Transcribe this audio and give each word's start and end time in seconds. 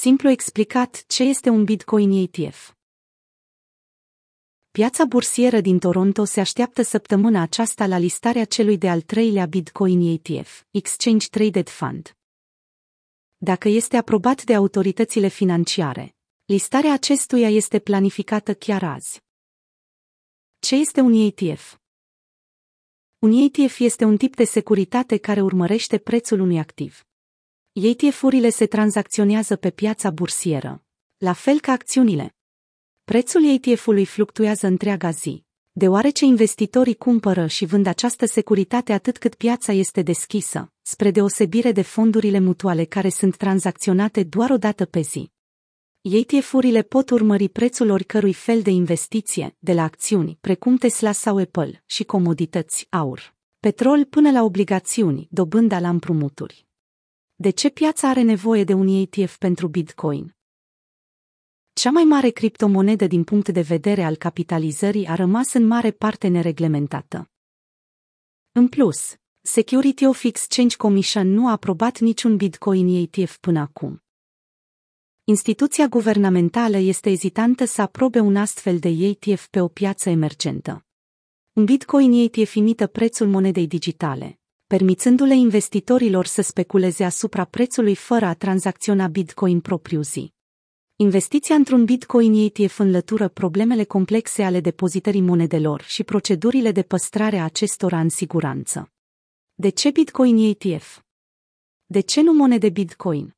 Simplu 0.00 0.28
explicat, 0.28 1.04
ce 1.06 1.22
este 1.22 1.48
un 1.48 1.64
Bitcoin 1.64 2.10
ETF? 2.10 2.74
Piața 4.70 5.04
bursieră 5.04 5.60
din 5.60 5.78
Toronto 5.78 6.24
se 6.24 6.40
așteaptă 6.40 6.82
săptămâna 6.82 7.42
aceasta 7.42 7.86
la 7.86 7.98
listarea 7.98 8.44
celui 8.44 8.78
de-al 8.78 9.00
treilea 9.00 9.46
Bitcoin 9.46 10.00
ETF, 10.00 10.64
Exchange 10.70 11.26
Traded 11.28 11.68
Fund. 11.68 12.16
Dacă 13.36 13.68
este 13.68 13.96
aprobat 13.96 14.44
de 14.44 14.54
autoritățile 14.54 15.28
financiare, 15.28 16.16
listarea 16.44 16.92
acestuia 16.92 17.48
este 17.48 17.78
planificată 17.78 18.54
chiar 18.54 18.82
azi. 18.82 19.20
Ce 20.58 20.74
este 20.74 21.00
un 21.00 21.12
ETF? 21.12 21.76
Un 23.18 23.32
ETF 23.32 23.78
este 23.78 24.04
un 24.04 24.16
tip 24.16 24.36
de 24.36 24.44
securitate 24.44 25.16
care 25.16 25.40
urmărește 25.42 25.98
prețul 25.98 26.40
unui 26.40 26.58
activ. 26.58 27.04
ETF-urile 27.76 28.50
se 28.50 28.66
tranzacționează 28.66 29.56
pe 29.56 29.70
piața 29.70 30.10
bursieră, 30.10 30.84
la 31.16 31.32
fel 31.32 31.60
ca 31.60 31.72
acțiunile. 31.72 32.36
Prețul 33.04 33.44
ETF-ului 33.44 34.04
fluctuează 34.04 34.66
întreaga 34.66 35.10
zi, 35.10 35.44
deoarece 35.72 36.24
investitorii 36.24 36.94
cumpără 36.94 37.46
și 37.46 37.64
vând 37.64 37.86
această 37.86 38.26
securitate 38.26 38.92
atât 38.92 39.18
cât 39.18 39.34
piața 39.34 39.72
este 39.72 40.02
deschisă, 40.02 40.72
spre 40.82 41.10
deosebire 41.10 41.72
de 41.72 41.82
fondurile 41.82 42.38
mutuale 42.38 42.84
care 42.84 43.08
sunt 43.08 43.36
tranzacționate 43.36 44.22
doar 44.22 44.50
o 44.50 44.56
dată 44.56 44.84
pe 44.84 45.00
zi. 45.00 45.30
ETF-urile 46.00 46.82
pot 46.82 47.10
urmări 47.10 47.48
prețul 47.48 47.90
oricărui 47.90 48.32
fel 48.32 48.62
de 48.62 48.70
investiție, 48.70 49.56
de 49.58 49.72
la 49.72 49.82
acțiuni, 49.82 50.38
precum 50.40 50.76
Tesla 50.76 51.12
sau 51.12 51.36
Apple, 51.36 51.82
și 51.86 52.04
comodități, 52.04 52.86
aur, 52.90 53.34
petrol 53.60 54.04
până 54.04 54.30
la 54.30 54.42
obligațiuni, 54.42 55.28
dobânda 55.30 55.80
la 55.80 55.88
împrumuturi. 55.88 56.66
De 57.36 57.50
ce 57.50 57.70
piața 57.70 58.08
are 58.08 58.22
nevoie 58.22 58.64
de 58.64 58.72
un 58.72 58.86
ETF 58.86 59.38
pentru 59.38 59.68
Bitcoin? 59.68 60.36
Cea 61.72 61.90
mai 61.90 62.04
mare 62.04 62.30
criptomonedă 62.30 63.06
din 63.06 63.24
punct 63.24 63.48
de 63.48 63.60
vedere 63.60 64.02
al 64.02 64.16
capitalizării 64.16 65.06
a 65.06 65.14
rămas 65.14 65.52
în 65.52 65.66
mare 65.66 65.90
parte 65.90 66.28
nereglementată. 66.28 67.30
În 68.52 68.68
plus, 68.68 69.16
Security 69.40 70.06
of 70.06 70.22
Exchange 70.22 70.76
Commission 70.76 71.28
nu 71.28 71.48
a 71.48 71.50
aprobat 71.50 71.98
niciun 71.98 72.36
Bitcoin 72.36 72.88
ETF 72.88 73.38
până 73.38 73.60
acum. 73.60 74.02
Instituția 75.24 75.86
guvernamentală 75.86 76.76
este 76.76 77.10
ezitantă 77.10 77.64
să 77.64 77.82
aprobe 77.82 78.20
un 78.20 78.36
astfel 78.36 78.78
de 78.78 78.88
ETF 78.88 79.48
pe 79.48 79.60
o 79.60 79.68
piață 79.68 80.08
emergentă. 80.08 80.86
Un 81.52 81.64
Bitcoin 81.64 82.12
ETF 82.12 82.54
imită 82.54 82.86
prețul 82.86 83.28
monedei 83.28 83.66
digitale, 83.66 84.38
permițându-le 84.74 85.34
investitorilor 85.34 86.26
să 86.26 86.42
speculeze 86.42 87.04
asupra 87.04 87.44
prețului 87.44 87.94
fără 87.94 88.24
a 88.24 88.34
tranzacționa 88.34 89.06
Bitcoin 89.06 89.60
propriu-zi. 89.60 90.32
Investiția 90.96 91.54
într-un 91.54 91.84
Bitcoin 91.84 92.34
ETF 92.34 92.78
înlătură 92.78 93.28
problemele 93.28 93.84
complexe 93.84 94.42
ale 94.42 94.60
depozitării 94.60 95.20
monedelor 95.20 95.82
și 95.82 96.04
procedurile 96.04 96.72
de 96.72 96.82
păstrare 96.82 97.38
a 97.38 97.44
acestora 97.44 98.00
în 98.00 98.08
siguranță. 98.08 98.92
De 99.54 99.68
ce 99.68 99.90
Bitcoin 99.90 100.36
ETF? 100.36 101.00
De 101.86 102.00
ce 102.00 102.20
nu 102.20 102.32
monede 102.32 102.68
Bitcoin? 102.68 103.34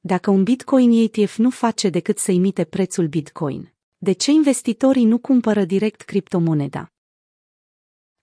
Dacă 0.00 0.30
un 0.30 0.42
Bitcoin 0.42 0.90
ETF 0.90 1.36
nu 1.36 1.50
face 1.50 1.88
decât 1.88 2.18
să 2.18 2.30
imite 2.30 2.64
prețul 2.64 3.06
Bitcoin, 3.06 3.74
de 3.96 4.12
ce 4.12 4.30
investitorii 4.30 5.04
nu 5.04 5.18
cumpără 5.18 5.64
direct 5.64 6.00
criptomoneda? 6.00 6.92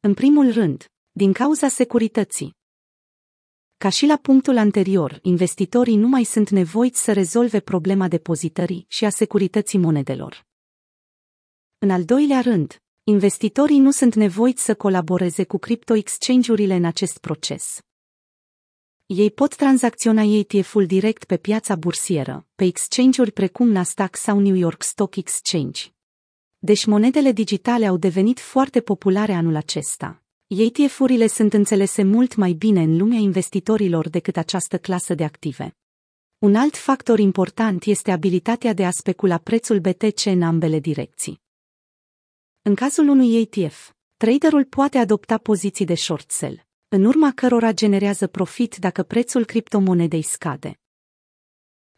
În 0.00 0.14
primul 0.14 0.52
rând, 0.52 0.91
din 1.14 1.32
cauza 1.32 1.68
securității. 1.68 2.54
Ca 3.76 3.88
și 3.88 4.06
la 4.06 4.16
punctul 4.16 4.56
anterior, 4.56 5.18
investitorii 5.22 5.96
nu 5.96 6.08
mai 6.08 6.24
sunt 6.24 6.50
nevoiți 6.50 7.02
să 7.02 7.12
rezolve 7.12 7.60
problema 7.60 8.08
depozitării 8.08 8.84
și 8.88 9.04
a 9.04 9.10
securității 9.10 9.78
monedelor. 9.78 10.46
În 11.78 11.90
al 11.90 12.04
doilea 12.04 12.40
rând, 12.40 12.82
investitorii 13.04 13.78
nu 13.78 13.90
sunt 13.90 14.14
nevoiți 14.14 14.64
să 14.64 14.74
colaboreze 14.74 15.44
cu 15.44 15.58
crypto 15.58 15.94
exchange-urile 15.94 16.74
în 16.74 16.84
acest 16.84 17.18
proces. 17.18 17.80
Ei 19.06 19.30
pot 19.30 19.56
tranzacționa 19.56 20.22
ETF-ul 20.22 20.86
direct 20.86 21.24
pe 21.24 21.36
piața 21.36 21.76
bursieră, 21.76 22.46
pe 22.54 22.64
exchange-uri 22.64 23.32
precum 23.32 23.68
Nasdaq 23.68 24.16
sau 24.16 24.38
New 24.38 24.54
York 24.54 24.82
Stock 24.82 25.16
Exchange. 25.16 25.82
Deci 26.58 26.84
monedele 26.84 27.32
digitale 27.32 27.86
au 27.86 27.96
devenit 27.96 28.40
foarte 28.40 28.80
populare 28.80 29.32
anul 29.32 29.54
acesta, 29.54 30.21
ETF-urile 30.54 31.26
sunt 31.26 31.52
înțelese 31.52 32.02
mult 32.02 32.34
mai 32.34 32.52
bine 32.52 32.80
în 32.80 32.96
lumea 32.96 33.18
investitorilor 33.18 34.08
decât 34.08 34.36
această 34.36 34.78
clasă 34.78 35.14
de 35.14 35.24
active. 35.24 35.76
Un 36.38 36.54
alt 36.54 36.76
factor 36.76 37.18
important 37.18 37.84
este 37.84 38.10
abilitatea 38.10 38.72
de 38.72 38.84
a 38.84 38.90
specula 38.90 39.38
prețul 39.38 39.80
BTC 39.80 40.24
în 40.24 40.42
ambele 40.42 40.78
direcții. 40.78 41.40
În 42.62 42.74
cazul 42.74 43.08
unui 43.08 43.40
ETF, 43.40 43.92
traderul 44.16 44.64
poate 44.64 44.98
adopta 44.98 45.38
poziții 45.38 45.84
de 45.84 45.94
short 45.94 46.30
sell, 46.30 46.66
în 46.88 47.04
urma 47.04 47.32
cărora 47.34 47.72
generează 47.72 48.26
profit 48.26 48.76
dacă 48.76 49.02
prețul 49.02 49.44
criptomonedei 49.44 50.22
scade. 50.22 50.80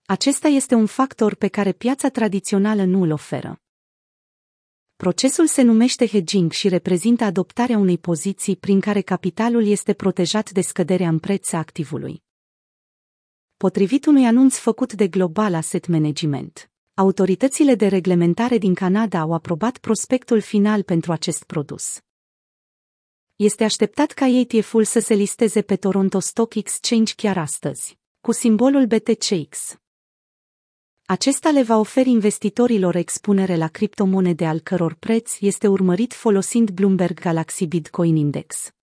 Acesta 0.07 0.49
este 0.49 0.75
un 0.75 0.87
factor 0.87 1.35
pe 1.35 1.49
care 1.49 1.73
piața 1.73 2.09
tradițională 2.09 2.85
nu 2.85 3.03
îl 3.03 3.11
oferă. 3.11 3.64
Procesul 4.97 5.47
se 5.47 5.63
numește 5.63 6.07
hedging 6.07 6.53
și 6.53 6.69
reprezintă 6.69 7.25
adoptarea 7.25 7.79
unei 7.79 7.99
poziții 7.99 8.57
prin 8.57 8.81
care 8.81 9.01
capitalul 9.01 9.67
este 9.67 9.93
protejat 9.93 10.51
de 10.51 10.61
scăderea 10.61 11.09
în 11.09 11.19
preț 11.19 11.53
a 11.53 11.59
activului. 11.59 12.23
Potrivit 13.57 14.07
unui 14.07 14.27
anunț 14.27 14.57
făcut 14.57 14.93
de 14.93 15.09
Global 15.09 15.55
Asset 15.55 15.87
Management, 15.87 16.71
autoritățile 16.95 17.75
de 17.75 17.87
reglementare 17.87 18.59
din 18.59 18.75
Canada 18.75 19.21
au 19.21 19.33
aprobat 19.33 19.79
prospectul 19.79 20.41
final 20.41 20.83
pentru 20.83 21.13
acest 21.13 21.45
produs. 21.45 21.99
Este 23.37 23.65
așteptat 23.65 24.11
ca 24.11 24.27
ETF-ul 24.27 24.85
să 24.85 24.99
se 24.99 25.15
listeze 25.15 25.63
pe 25.63 25.77
Toronto 25.77 26.19
Stock 26.19 26.55
Exchange 26.55 27.15
chiar 27.15 27.39
astăzi, 27.39 27.99
cu 28.21 28.33
simbolul 28.33 28.87
BTCX. 28.87 29.79
Acesta 31.07 31.51
le 31.51 31.63
va 31.63 31.77
oferi 31.79 32.11
investitorilor 32.11 32.97
expunere 32.97 33.57
la 33.57 33.69
criptomonede 33.69 34.47
al 34.47 34.61
căror 34.61 34.95
preț 34.95 35.37
este 35.41 35.67
urmărit 35.67 36.13
folosind 36.13 36.71
Bloomberg 36.71 37.21
Galaxy 37.21 37.67
Bitcoin 37.67 38.17
Index. 38.17 38.75